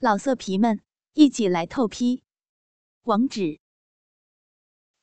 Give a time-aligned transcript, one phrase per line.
[0.00, 0.80] 老色皮们，
[1.14, 2.22] 一起来透批！
[3.02, 3.58] 网址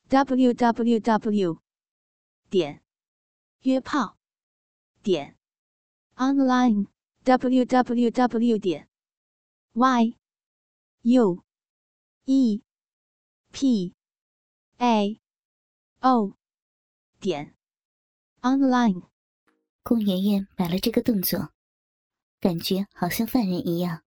[0.08, 1.60] ：w w w
[2.48, 2.82] 点
[3.60, 4.16] 约炮
[5.02, 5.36] 点
[6.14, 6.86] online
[7.24, 8.88] w w w 点
[9.74, 10.16] y
[11.02, 11.44] u
[12.24, 12.62] e
[13.52, 13.94] p
[14.78, 15.20] a
[16.00, 16.38] o
[17.20, 17.54] 点
[18.40, 19.02] online。
[19.82, 21.52] 顾媛媛摆了这个动作，
[22.40, 24.05] 感觉好像犯人一样。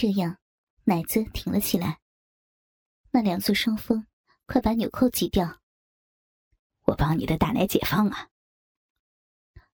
[0.00, 0.38] 这样，
[0.84, 2.00] 奶子挺了起来。
[3.10, 4.06] 那两座双峰，
[4.46, 5.60] 快把纽扣挤掉。
[6.86, 8.30] 我帮你的大奶解放啊！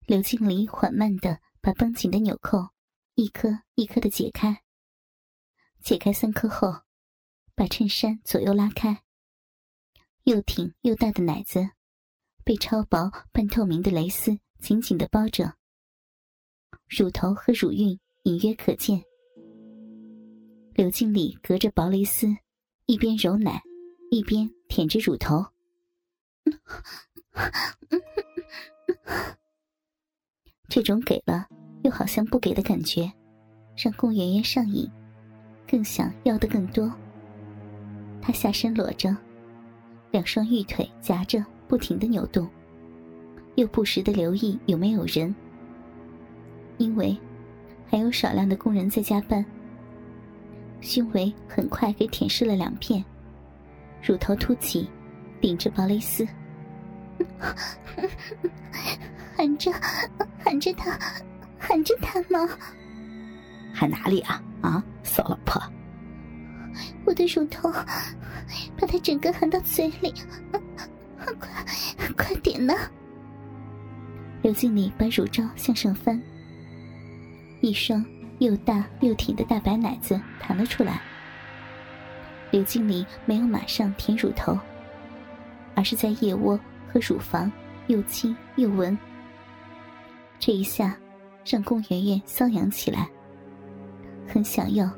[0.08, 2.72] 刘经理缓慢的把绷紧的纽扣
[3.14, 4.64] 一颗一颗的解开。
[5.80, 6.74] 解开三颗后，
[7.54, 9.04] 把衬衫左右拉开。
[10.24, 11.70] 又挺又大的奶子，
[12.44, 15.56] 被超薄半透明的蕾丝紧紧的包着，
[16.88, 19.04] 乳头和乳晕隐约可见。
[20.76, 22.28] 刘经理隔着薄蕾丝，
[22.86, 23.64] 一边揉奶，
[24.12, 25.46] 一边舔着乳头。
[30.68, 31.48] 这种给了
[31.84, 33.10] 又好像不给的感觉，
[33.78, 34.92] 让顾圆圆上瘾，
[35.66, 36.94] 更想要的更多。
[38.22, 39.16] 她下身裸着，
[40.12, 42.50] 两双玉腿夹着，不停的扭动，
[43.56, 45.34] 又不时的留意有没有人，
[46.80, 47.18] 因为
[47.88, 49.46] 还有少量的工人在加班。
[50.86, 53.04] 胸围很快给舔湿了两片，
[54.04, 54.88] 乳头凸起，
[55.42, 56.26] 顶着薄蕾丝，
[59.36, 59.72] 喊着
[60.44, 60.98] 喊着他，
[61.58, 62.48] 喊着他吗？
[63.74, 64.42] 喊哪里啊？
[64.62, 65.62] 啊，骚老婆！
[67.06, 67.72] 我的乳头，
[68.78, 70.14] 把他整个含到嘴里，
[71.18, 72.74] 快快点呢！
[74.42, 76.22] 刘经理把乳罩向上翻，
[77.62, 78.06] 一双。
[78.40, 81.02] 又大又挺的大白奶子弹了出来。
[82.52, 84.58] 刘经理没有马上舔乳头，
[85.76, 86.60] 而是在腋窝
[86.92, 87.52] 和乳房
[87.88, 88.98] 又亲又闻。
[90.40, 90.96] 这一下
[91.46, 93.10] 让宫圆圆瘙痒起来，
[94.28, 94.90] 很想要，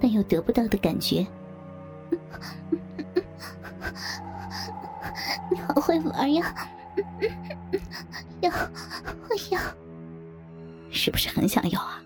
[0.00, 1.26] 但又得不到的感觉。
[5.50, 6.54] 你好会玩呀！
[8.40, 8.50] 要，
[9.28, 9.60] 我要，
[10.90, 12.00] 是不是很想要啊？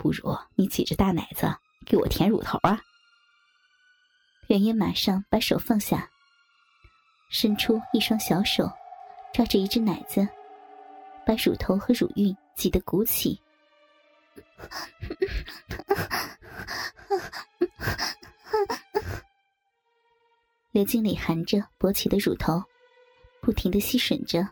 [0.00, 1.46] 不如你挤着大奶子
[1.84, 2.80] 给我舔乳头啊！
[4.46, 6.08] 圆圆马上把手放下，
[7.28, 8.66] 伸出一双小手，
[9.30, 10.26] 抓着一只奶子，
[11.26, 13.38] 把乳头和乳晕挤得鼓起。
[20.70, 22.64] 刘经理含着勃起的乳头，
[23.42, 24.48] 不停的吸吮着，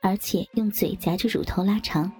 [0.00, 2.10] 而且用嘴夹着乳头拉长，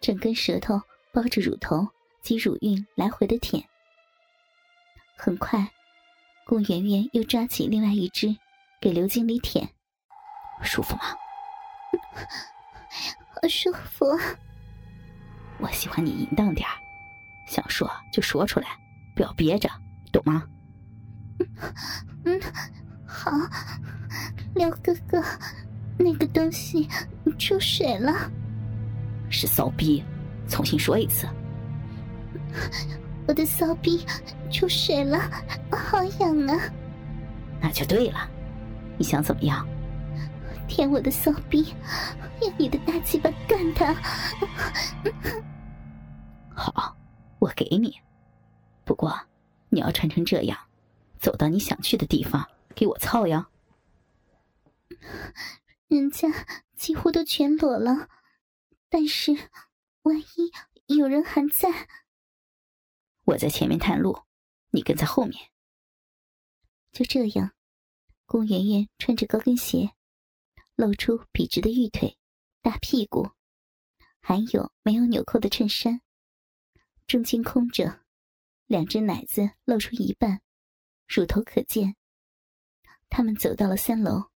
[0.00, 0.80] 整根舌头。
[1.12, 1.88] 包着乳头
[2.22, 3.62] 及乳晕来回的舔，
[5.16, 5.66] 很快，
[6.46, 8.36] 顾圆圆又抓起另外一只，
[8.80, 9.68] 给刘经理舔，
[10.62, 11.02] 舒服吗？
[13.40, 14.06] 好舒服。
[15.58, 16.68] 我喜欢你淫荡点
[17.48, 18.68] 想说就说出来，
[19.16, 19.68] 不要憋着，
[20.12, 20.44] 懂吗？
[22.24, 22.40] 嗯，
[23.06, 23.30] 好。
[24.54, 25.22] 廖哥哥，
[25.98, 26.88] 那个东西
[27.38, 28.12] 出水了，
[29.30, 30.02] 是骚逼。
[30.48, 31.28] 重新说一次，
[33.26, 34.04] 我的骚逼
[34.50, 35.18] 出水了，
[35.70, 36.58] 好痒啊！
[37.60, 38.28] 那就对了，
[38.96, 39.66] 你想怎么样？
[40.66, 41.74] 舔我的骚逼，
[42.42, 43.94] 用你的大鸡巴干他！
[46.54, 46.96] 好，
[47.38, 47.94] 我给你。
[48.84, 49.18] 不过
[49.68, 50.58] 你要穿成这样，
[51.18, 53.48] 走到你想去的地方给我操呀！
[55.88, 56.28] 人家
[56.74, 58.08] 几乎都全裸了，
[58.88, 59.36] 但是……
[60.08, 60.18] 万
[60.86, 61.68] 一有人还在，
[63.24, 64.22] 我在前面探路，
[64.70, 65.52] 你跟在后面。
[66.92, 67.52] 就这样，
[68.24, 69.92] 宫媛媛穿着高跟鞋，
[70.76, 72.16] 露出笔直的玉腿、
[72.62, 73.32] 大屁股，
[74.22, 76.00] 还有没有纽扣的衬衫，
[77.06, 78.06] 中间空着，
[78.64, 80.40] 两只奶子露出一半，
[81.06, 81.96] 乳头可见。
[83.10, 84.30] 他们走到了三楼，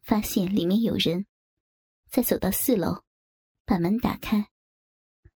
[0.00, 1.26] 发现里面有人，
[2.08, 3.04] 再走到四楼，
[3.66, 4.50] 把门打开。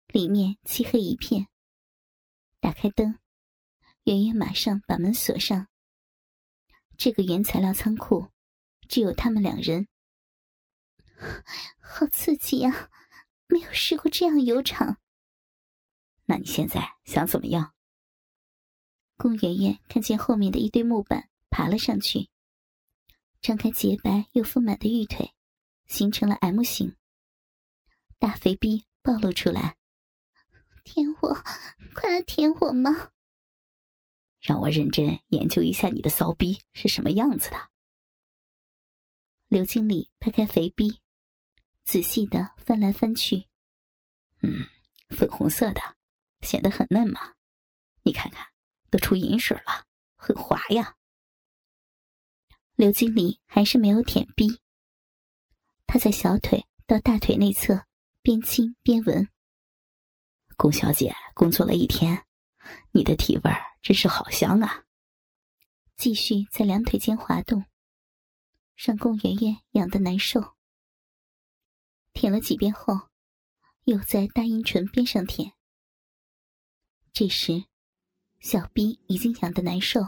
[0.09, 1.49] 里面漆黑一片。
[2.61, 3.19] 打开灯，
[4.05, 5.69] 圆圆马上把门锁上。
[6.97, 8.29] 这个原材料仓库
[8.89, 9.87] 只有他们两人，
[11.81, 12.91] 好刺激呀！
[13.47, 14.99] 没有试过这样游场。
[16.27, 17.73] 那你现在想怎么样？
[19.17, 22.29] 宫圆圆看见后面的一堆木板，爬了上去，
[23.41, 25.33] 张开洁白又丰满的玉腿，
[25.87, 26.97] 形成了 M 型，
[28.19, 29.78] 大肥逼暴露出来。
[30.89, 31.45] 舔我，
[31.95, 33.11] 快来舔我吗？
[34.41, 37.69] 让我认真研究一下你的骚逼是什么样子的。
[39.49, 41.01] 刘经理拍开肥逼，
[41.85, 43.47] 仔细的翻来翻去。
[44.41, 44.67] 嗯，
[45.11, 45.81] 粉红色的，
[46.41, 47.35] 显得很嫩嘛。
[48.03, 48.47] 你看看，
[48.89, 49.85] 都出银水了，
[50.17, 50.97] 很滑呀。
[52.77, 54.59] 刘经理还是没有舔逼。
[55.87, 57.85] 他在小腿到大腿内侧
[58.23, 59.29] 边亲边闻。
[60.59, 62.27] 龚小姐工作了一天，
[62.91, 63.51] 你的体味
[63.81, 64.83] 真是好香啊！
[65.97, 67.65] 继续在两腿间滑动，
[68.75, 70.57] 让龚圆圆痒得难受。
[72.13, 73.09] 舔了几遍后，
[73.85, 75.53] 又在大阴唇边上舔。
[77.13, 77.67] 这时，
[78.41, 80.01] 小臂已经痒得难受。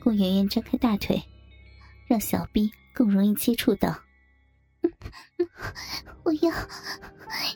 [0.00, 1.20] 龚圆圆张开大腿，
[2.06, 4.00] 让小臂更容易接触到。
[6.24, 6.52] 我要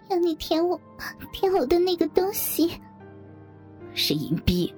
[0.08, 0.80] 要你舔我，
[1.32, 2.80] 舔我的那个东西，
[3.94, 4.74] 是银币。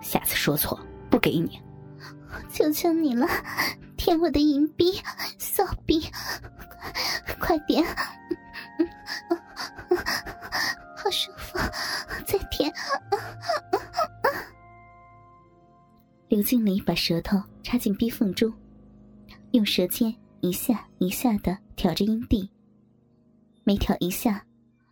[0.00, 0.78] 下次说错
[1.10, 1.60] 不给你。
[2.50, 3.26] 求求你了，
[3.96, 5.00] 舔我的银币，
[5.38, 6.04] 骚逼，
[7.38, 7.84] 快点！
[10.96, 11.58] 好舒服，
[12.26, 12.72] 再舔。
[16.28, 18.52] 刘经理把舌头插进逼缝中，
[19.52, 20.14] 用舌尖。
[20.44, 22.46] 一下一下的挑着阴蒂，
[23.62, 24.44] 每挑一下，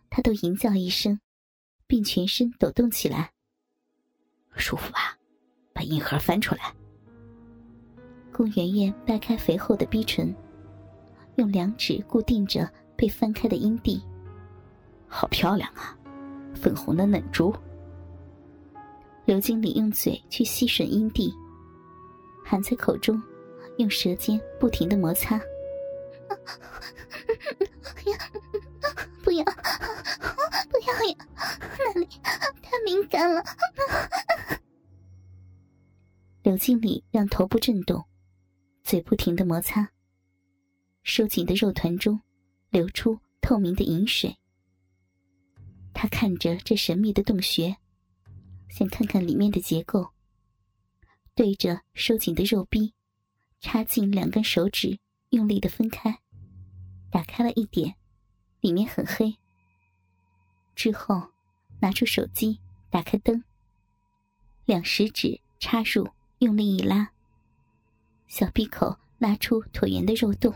[0.09, 1.19] 他都吟叫一声，
[1.85, 3.31] 并全身抖动起来。
[4.55, 5.15] 舒服吧？
[5.71, 6.73] 把硬核翻出来。
[8.31, 10.35] 顾圆圆掰开肥厚的逼唇，
[11.35, 12.67] 用两指固定着
[12.97, 14.01] 被翻开的阴蒂。
[15.07, 15.95] 好漂亮啊，
[16.55, 17.53] 粉红的嫩珠。
[19.23, 21.31] 刘经理用嘴去吸吮阴蒂，
[22.43, 23.21] 含在口中。
[23.77, 25.39] 用舌尖不停的摩擦，
[28.03, 28.17] 不要，
[29.23, 29.53] 不要呀！
[31.79, 32.07] 那里
[32.61, 33.43] 太敏感了。
[36.43, 38.05] 刘经理让头部震动，
[38.83, 39.91] 嘴不停的摩擦，
[41.03, 42.21] 收紧的肉团中
[42.69, 44.37] 流出透明的饮水。
[45.93, 47.77] 他看着这神秘的洞穴，
[48.69, 50.09] 想看看里面的结构，
[51.33, 52.93] 对着收紧的肉壁。
[53.63, 54.99] 插进两根手指，
[55.29, 56.19] 用力的分开，
[57.09, 57.95] 打开了一点，
[58.59, 59.33] 里面很黑。
[60.75, 61.31] 之后，
[61.79, 63.41] 拿出手机，打开灯，
[64.65, 66.07] 两食指插入，
[66.39, 67.09] 用力一拉，
[68.27, 70.53] 小闭口拉出椭圆的肉洞。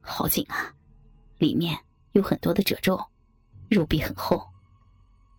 [0.00, 0.74] 好紧啊，
[1.38, 1.78] 里面
[2.12, 3.00] 有很多的褶皱，
[3.70, 4.44] 肉壁很厚，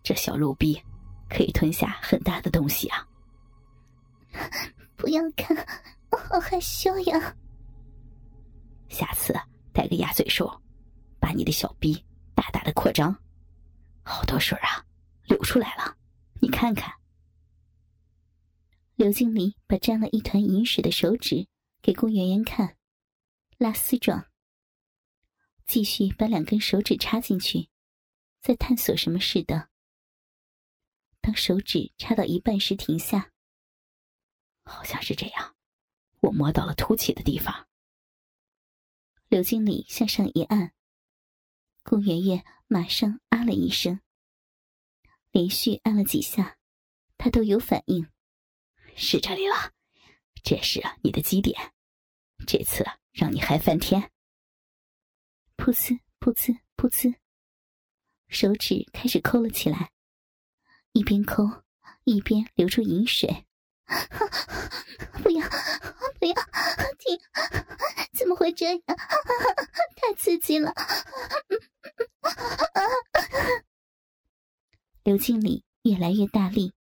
[0.02, 0.82] 这小肉壁
[1.28, 3.06] 可以吞下很大的东西啊！
[4.96, 5.54] 不要看。
[6.34, 7.36] 好害羞呀！
[8.88, 9.32] 下次
[9.72, 10.50] 带个鸭嘴兽，
[11.20, 12.04] 把你的小臂
[12.34, 13.16] 大大的扩张，
[14.02, 14.84] 好多水啊，
[15.26, 15.96] 流出来了，
[16.40, 16.92] 你看看。
[18.96, 21.46] 刘经理把沾了一团银水的手指
[21.80, 22.76] 给顾圆圆看，
[23.56, 24.26] 拉丝状。
[25.66, 27.68] 继续把两根手指插进去，
[28.42, 29.68] 在探索什么似的。
[31.20, 33.30] 当手指插到一半时停下，
[34.64, 35.53] 好像是这样。
[36.24, 37.68] 我摸到了凸起的地方。
[39.28, 40.72] 刘经理向上一按，
[41.82, 44.00] 顾圆圆马上啊了一声。
[45.30, 46.56] 连续按了几下，
[47.18, 48.08] 他都有反应。
[48.96, 49.72] 是这里了，
[50.42, 51.74] 这是你的基点，
[52.46, 54.10] 这次让你嗨翻天。
[55.58, 57.14] 噗呲噗呲噗呲，
[58.28, 59.92] 手指开始抠了起来，
[60.92, 61.64] 一边抠
[62.04, 63.46] 一边流出饮水。
[65.22, 65.48] 不要，
[66.18, 66.34] 不要
[66.98, 67.18] 停！
[68.16, 68.80] 怎么会这样？
[69.96, 70.72] 太刺激了！
[75.02, 76.74] 刘经理越来越大力，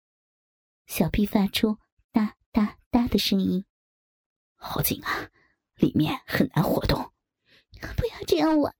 [0.86, 1.78] 小臂发出
[2.12, 3.64] 哒哒哒的声音。
[4.56, 5.28] 好紧啊，
[5.74, 7.12] 里面很难活动。
[7.96, 8.72] 不要这样玩，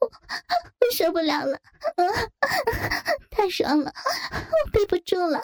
[0.00, 1.60] 我我受不了了，
[3.30, 3.92] 太爽了，
[4.32, 5.42] 我憋不住了，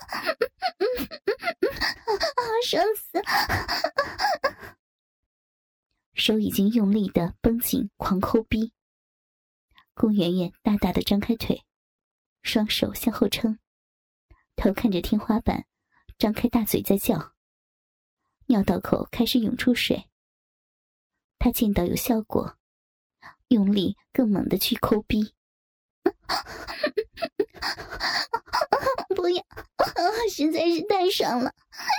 [2.37, 3.23] 啊爽死！
[6.15, 8.73] 手已经用力的绷紧，狂抠逼。
[9.95, 11.65] 顾圆圆大大的张开腿，
[12.43, 13.59] 双手向后撑，
[14.57, 15.67] 头看着天花板，
[16.19, 17.33] 张开大嘴在叫，
[18.47, 20.09] 尿道口开始涌出水。
[21.39, 22.57] 他见到有效果。
[23.51, 25.36] 用力更猛的去抠逼，
[29.15, 29.43] 不要，
[30.31, 31.53] 实在是太爽了！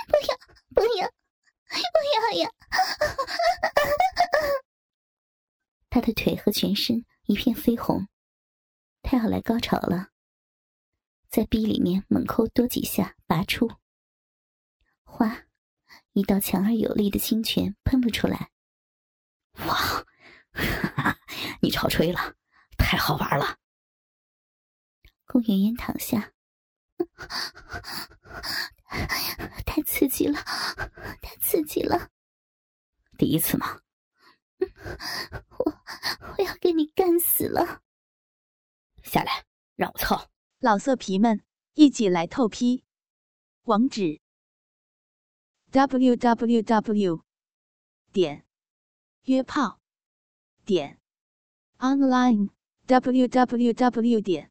[0.08, 0.38] 不要，
[0.74, 1.08] 不要，
[1.68, 1.76] 不
[2.14, 2.50] 要呀！
[5.90, 8.08] 他的腿和全身一片绯红，
[9.02, 10.10] 他要来高潮了。
[11.28, 13.70] 在逼里面猛抠多几下，拔出。
[15.04, 15.44] 哗，
[16.12, 18.50] 一道强而有力的清泉喷了出来。
[19.66, 20.06] 哇，
[21.60, 22.34] 你超吹了，
[22.78, 23.58] 太好玩了！
[25.28, 26.32] 顾圆圆躺下，
[29.66, 30.42] 太刺激了，
[31.20, 32.10] 太刺激了。
[33.18, 33.82] 第一次吗？
[34.58, 35.72] 我
[36.38, 37.82] 我要给你干死了！
[39.02, 39.44] 下来，
[39.76, 40.30] 让我操！
[40.60, 41.44] 老色皮们，
[41.74, 42.84] 一起来透批！
[43.64, 44.22] 网址
[45.70, 47.22] ：w w w
[48.10, 48.46] 点
[49.24, 49.78] 约炮
[50.64, 50.98] 点
[51.76, 52.48] online
[52.86, 54.50] w w w 点